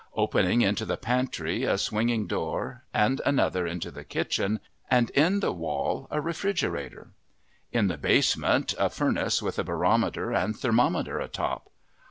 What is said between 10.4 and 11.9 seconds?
thermometer atop.